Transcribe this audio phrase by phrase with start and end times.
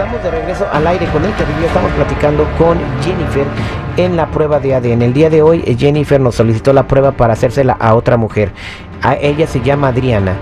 [0.00, 1.66] Estamos de regreso al aire con el terrible.
[1.66, 3.44] Estamos platicando con Jennifer
[3.98, 5.02] en la prueba de ADN.
[5.02, 8.50] El día de hoy eh, Jennifer nos solicitó la prueba para hacérsela a otra mujer.
[9.02, 10.36] A ella se llama Adriana,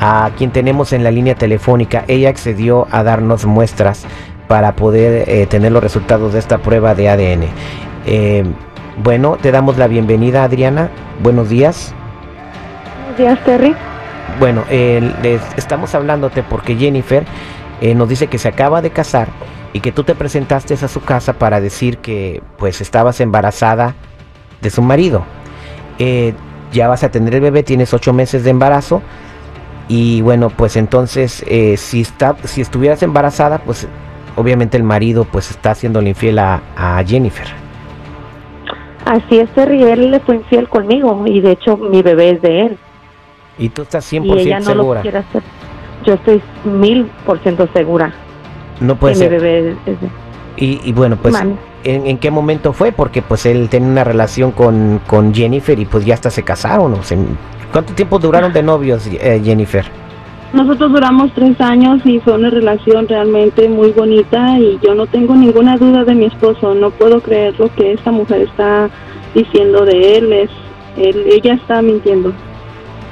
[0.00, 2.06] a quien tenemos en la línea telefónica.
[2.08, 4.06] Ella accedió a darnos muestras
[4.48, 7.42] para poder eh, tener los resultados de esta prueba de ADN.
[8.06, 8.44] Eh,
[8.96, 10.88] bueno, te damos la bienvenida Adriana.
[11.22, 11.94] Buenos días.
[13.02, 13.76] Buenos días, Terry.
[14.40, 17.24] Bueno, eh, les estamos hablándote porque Jennifer
[17.82, 19.28] eh, nos dice que se acaba de casar
[19.72, 23.96] y que tú te presentaste a su casa para decir que pues estabas embarazada
[24.60, 25.24] de su marido.
[25.98, 26.32] Eh,
[26.72, 29.02] ya vas a tener el bebé, tienes ocho meses de embarazo
[29.88, 33.88] y bueno pues entonces eh, si está, si estuvieras embarazada pues
[34.36, 37.48] obviamente el marido pues está haciéndole infiel a, a Jennifer.
[39.04, 39.82] Así es, Terry.
[39.82, 42.78] Él le fue infiel conmigo y de hecho mi bebé es de él.
[43.58, 45.02] Y tú estás Y ella 100% no lo segura.
[45.02, 45.42] quiere hacer.
[46.04, 48.12] Yo estoy mil por ciento segura
[48.80, 49.40] No puede que mi ser.
[49.40, 50.08] bebé es de
[50.56, 51.56] Y, y bueno, pues, Mande.
[51.84, 52.92] ¿en, en qué momento fue?
[52.92, 56.92] Porque pues él tenía una relación con, con Jennifer y pues ya hasta se casaron.
[56.94, 57.18] O sea,
[57.72, 59.86] ¿Cuánto tiempo duraron de novios, eh, Jennifer?
[60.52, 65.34] Nosotros duramos tres años y fue una relación realmente muy bonita y yo no tengo
[65.34, 66.74] ninguna duda de mi esposo.
[66.74, 68.90] No puedo creer lo que esta mujer está
[69.34, 70.32] diciendo de él.
[70.34, 70.50] Es,
[70.98, 72.34] él ella está mintiendo.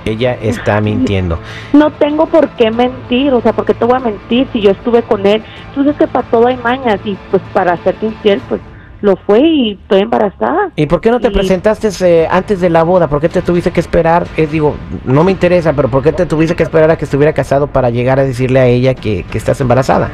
[0.04, 1.38] Ella está mintiendo.
[1.72, 5.02] No tengo por qué mentir, o sea, porque te voy a mentir si yo estuve
[5.02, 5.42] con él.
[5.68, 8.60] Entonces que para todo hay mañas y pues para hacerte infiel, pues
[9.02, 10.70] lo fue y estoy embarazada.
[10.76, 13.08] ¿Y por qué no te Y- presentaste eh, antes de la boda?
[13.08, 14.26] ¿Por qué te tuviste que esperar?
[14.36, 14.74] Eh, digo,
[15.04, 17.88] no me interesa, pero ¿por qué te tuviste que esperar a que estuviera casado para
[17.90, 20.10] llegar a decirle a ella que, que estás embarazada?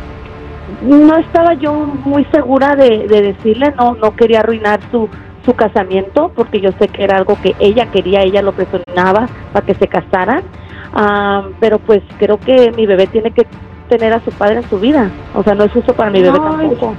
[0.83, 5.09] no estaba yo muy segura de, de decirle, no, no quería arruinar su,
[5.47, 9.65] su casamiento, porque yo sé que era algo que ella quería, ella lo presionaba para
[9.65, 10.43] que se casaran,
[10.93, 13.47] Ah, pero pues creo que mi bebé tiene que
[13.89, 16.39] tener a su padre en su vida, o sea, no es justo para mi bebé
[16.39, 16.97] No, tampoco.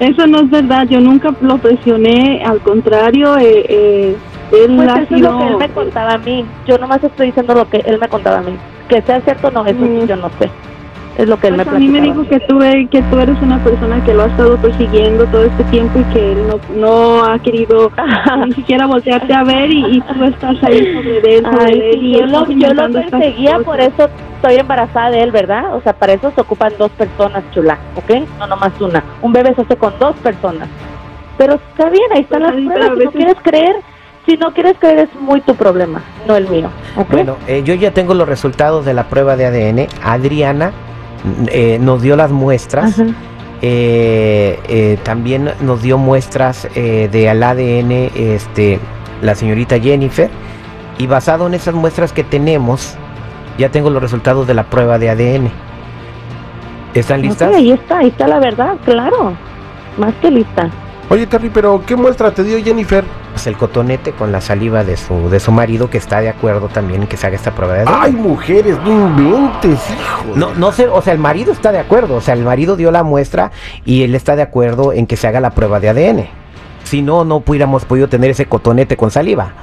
[0.00, 0.86] Eso no es verdad.
[0.88, 2.42] Yo nunca lo presioné.
[2.44, 4.16] Al contrario, eh, eh,
[4.52, 7.54] él Pues eso es lo que él me contaba a mí, yo nomás estoy diciendo
[7.54, 8.58] lo que él me contaba a mí,
[8.88, 10.06] que sea cierto o no, eso sí Mm.
[10.06, 10.50] yo no sé,
[11.18, 13.18] es lo que él Pues me a mí me dijo que tú, e- que tú
[13.18, 16.58] eres una persona que lo ha estado persiguiendo todo este tiempo y que él no,
[16.76, 17.90] no ha querido
[18.46, 21.78] ni siquiera voltearte a ver y, y tú estás ahí sobre de él, sobre Ay,
[21.78, 25.30] de él sí, y yo lo, yo lo perseguía, por eso estoy embarazada de él,
[25.32, 25.74] ¿verdad?
[25.74, 28.26] O sea, para eso se ocupan dos personas, chula, ¿ok?
[28.38, 29.02] No nomás una.
[29.20, 30.68] Un bebé se hace con dos personas.
[31.36, 32.98] Pero está bien, ahí están Pues las sí, pruebas.
[32.98, 33.76] Si no quieres creer,
[34.26, 37.10] si no quieres creer es muy tu problema, no el mío, ¿ok?
[37.10, 39.86] Bueno, eh, yo ya tengo los resultados de la prueba de ADN.
[40.02, 40.72] Adriana
[41.48, 43.00] eh, nos dio las muestras.
[43.62, 48.80] Eh, eh, también nos dio muestras eh, de al ADN este,
[49.22, 50.30] la señorita Jennifer.
[50.98, 52.94] Y basado en esas muestras que tenemos,
[53.58, 55.50] ya tengo los resultados de la prueba de ADN.
[56.94, 57.54] ¿Están listas?
[57.54, 59.32] ahí está, ahí está la verdad, claro.
[59.96, 60.68] Más que lista.
[61.08, 63.04] Oye, Terry, pero ¿qué muestra te dio Jennifer?
[63.40, 66.68] Pues el cotonete con la saliva de su, de su marido que está de acuerdo
[66.68, 67.88] también en que se haga esta prueba de ADN.
[67.98, 70.36] Ay, mujeres, no inventes, hijo.
[70.36, 72.90] No, no sé, o sea, el marido está de acuerdo, o sea, el marido dio
[72.90, 73.50] la muestra
[73.86, 76.26] y él está de acuerdo en que se haga la prueba de ADN.
[76.84, 79.54] Si no, no hubiéramos podido tener ese cotonete con saliva.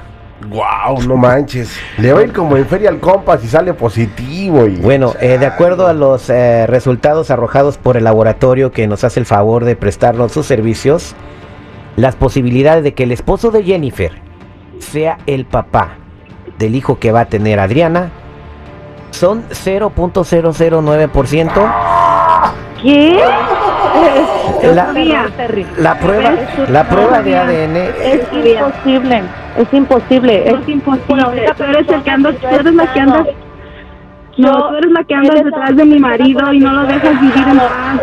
[0.50, 1.70] Wow, no manches.
[2.00, 4.66] Le va a ir como en Feria al Compas y sale positivo.
[4.66, 4.78] Y...
[4.78, 9.20] Bueno, eh, de acuerdo a los eh, resultados arrojados por el laboratorio que nos hace
[9.20, 11.16] el favor de prestarnos sus servicios,
[11.98, 14.14] las posibilidades de que el esposo de Jennifer
[14.80, 15.96] sea el papá
[16.58, 18.10] del hijo que va a tener Adriana
[19.12, 21.52] son 0.009%.
[22.82, 23.20] ¿Qué?
[24.62, 25.72] Es La- un error terrible.
[25.78, 26.32] La prueba,
[26.70, 29.24] la prueba de ADN Es imposible,
[29.58, 30.50] es imposible.
[30.50, 31.46] Es imposible.
[31.58, 33.28] Tú eres el que andas, tú eres la que andas.
[34.38, 37.48] No, tú eres la que andas detrás de mi marido y no lo dejas vivir
[37.48, 38.00] en paz.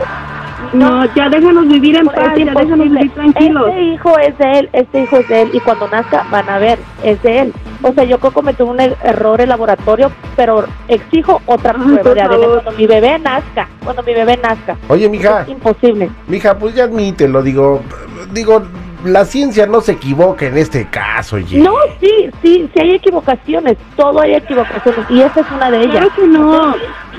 [0.75, 3.69] No, ya déjanos vivir en paz, ya déjanos vivir tranquilos.
[3.69, 6.59] Este hijo es de él, este hijo es de él y cuando nazca van a
[6.59, 7.53] ver, es de él.
[7.83, 11.99] O sea, yo creo que cometí un er- error en laboratorio, pero exijo otra Ay,
[11.99, 14.77] prueba de ADN cuando mi bebé nazca, cuando mi bebé nazca.
[14.89, 16.11] Oye, mija, Es imposible.
[16.27, 17.83] mija, pues ya admítelo, digo,
[18.33, 18.63] digo,
[19.05, 21.59] la ciencia no se equivoca en este caso, oye.
[21.59, 25.93] No, sí, sí, sí hay equivocaciones, todo hay equivocaciones y esa es una de ellas.
[25.93, 26.75] Claro que no.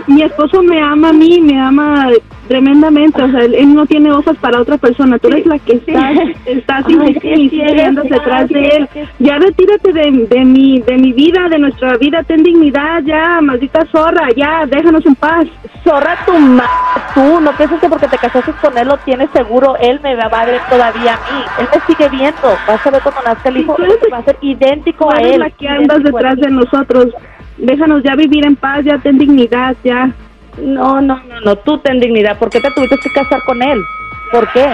[0.08, 2.10] Mi esposo me ama a mí, me ama
[2.48, 6.18] tremendamente, o sea, él, no tiene ojos para otra persona, tú eres la que estás,
[6.46, 8.90] estás Ay, sí, insistiendo sí, detrás sí, de él.
[8.94, 9.00] sí.
[9.20, 13.86] Ya retírate de, de mi, de mi vida, de nuestra vida, ten dignidad, ya, maldita
[13.92, 15.46] zorra, ya, déjanos en paz.
[15.84, 16.70] Zorra tu madre,
[17.14, 20.24] tú, no piensas que porque te casaste con él lo tienes seguro, él me va
[20.32, 23.58] a ver todavía a mí, él me sigue viendo, vas a ver cuando nazca el
[23.58, 25.40] hijo, eres- va a ser idéntico a él.
[25.40, 27.08] la que andas detrás de nosotros,
[27.58, 30.12] déjanos ya vivir en paz, ya ten dignidad, ya.
[30.58, 33.82] No, no, no, no, tú ten dignidad, ¿por qué te tuviste que casar con él?
[34.32, 34.68] ¿Por qué?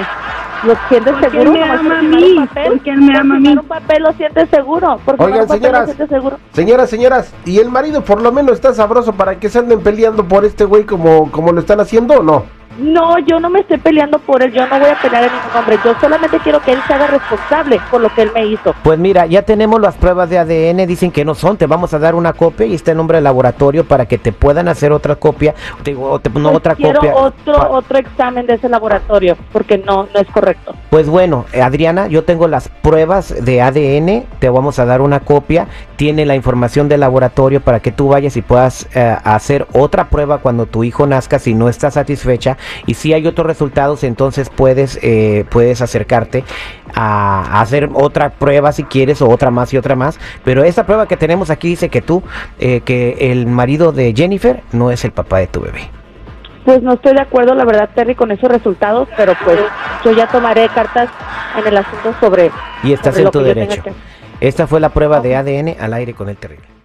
[0.64, 1.54] ¿Lo sientes Porque seguro?
[1.54, 2.68] él me ama a mí, papel?
[2.74, 3.48] porque él me ama a mí.
[3.50, 5.82] un papel lo sientes seguro, por firmar Oigan, un papel señoras.
[5.82, 6.38] lo sientes seguro.
[6.54, 10.24] Señoras, señoras, ¿y el marido por lo menos está sabroso para que se anden peleando
[10.26, 12.46] por este güey como, como lo están haciendo o no?
[12.80, 15.58] No, yo no me estoy peleando por él, yo no voy a pelear a ningún
[15.58, 18.74] hombre, yo solamente quiero que él se haga responsable por lo que él me hizo.
[18.84, 22.00] Pues mira, ya tenemos las pruebas de ADN, dicen que no son, te vamos a
[22.00, 25.16] dar una copia y está el nombre del laboratorio para que te puedan hacer otra
[25.18, 25.54] copia,
[25.84, 27.16] digo, o te- no Pues otra quiero copia.
[27.16, 30.74] otro pa- otro examen de ese laboratorio, porque no no es correcto.
[30.90, 35.68] Pues bueno, Adriana, yo tengo las pruebas de ADN, te vamos a dar una copia,
[35.98, 40.40] tiene la información del laboratorio para que tú vayas y puedas eh, hacer otra prueba
[40.40, 45.00] cuando tu hijo nazca si no estás satisfecha y si hay otros resultados, entonces puedes
[45.02, 46.44] eh, puedes acercarte
[46.94, 50.86] a, a hacer otra prueba si quieres o otra más y otra más, pero esta
[50.86, 52.24] prueba que tenemos aquí dice que tú
[52.60, 55.90] eh, que el marido de Jennifer no es el papá de tu bebé.
[56.66, 59.60] Pues no estoy de acuerdo, la verdad, Terry, con esos resultados, pero pues
[60.06, 61.10] yo ya tomaré cartas
[61.58, 62.52] en el asunto sobre,
[62.84, 63.84] Y estás sobre en tu derecho.
[64.40, 66.81] Esta fue la prueba de ADN al aire con el terrible.